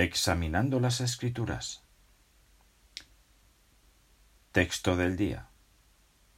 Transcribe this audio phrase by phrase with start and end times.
[0.00, 1.82] Examinando las Escrituras.
[4.52, 5.48] Texto del día.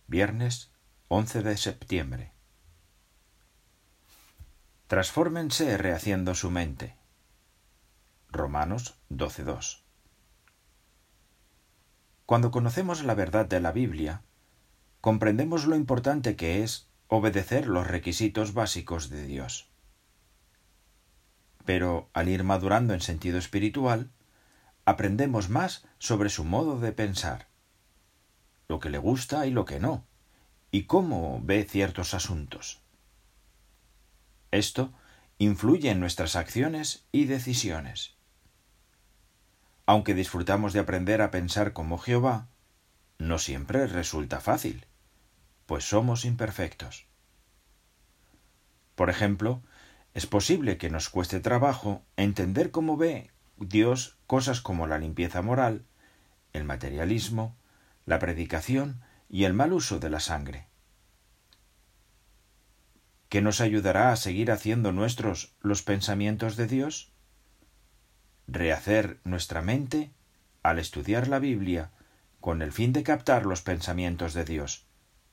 [0.06, 0.72] Viernes
[1.08, 2.32] 11 de septiembre.
[4.86, 6.96] Transfórmense rehaciendo su mente.
[8.30, 9.82] Romanos 12.2.
[12.24, 14.22] Cuando conocemos la verdad de la Biblia,
[15.02, 19.69] comprendemos lo importante que es obedecer los requisitos básicos de Dios
[21.64, 24.10] pero al ir madurando en sentido espiritual,
[24.84, 27.48] aprendemos más sobre su modo de pensar,
[28.68, 30.04] lo que le gusta y lo que no,
[30.70, 32.80] y cómo ve ciertos asuntos.
[34.50, 34.92] Esto
[35.38, 38.14] influye en nuestras acciones y decisiones.
[39.86, 42.48] Aunque disfrutamos de aprender a pensar como Jehová,
[43.18, 44.86] no siempre resulta fácil,
[45.66, 47.06] pues somos imperfectos.
[48.94, 49.62] Por ejemplo,
[50.14, 55.84] es posible que nos cueste trabajo entender cómo ve Dios cosas como la limpieza moral,
[56.52, 57.56] el materialismo,
[58.06, 60.66] la predicación y el mal uso de la sangre.
[63.28, 67.12] ¿Qué nos ayudará a seguir haciendo nuestros los pensamientos de Dios?
[68.48, 70.10] Rehacer nuestra mente
[70.64, 71.92] al estudiar la Biblia
[72.40, 74.86] con el fin de captar los pensamientos de Dios,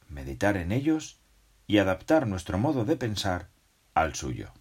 [0.08, 1.20] meditar en ellos
[1.66, 3.50] y adaptar nuestro modo de pensar
[3.96, 4.54] al suyo.